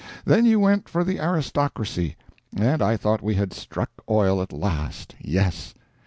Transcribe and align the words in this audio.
Then 0.25 0.47
you 0.47 0.59
went 0.59 0.89
for 0.89 1.03
the 1.03 1.19
aristocracy; 1.19 2.15
and 2.57 2.81
I 2.81 2.97
thought 2.97 3.21
we 3.21 3.35
had 3.35 3.53
struck 3.53 3.91
oil 4.09 4.41
at 4.41 4.51
last 4.51 5.13
yes. 5.21 5.75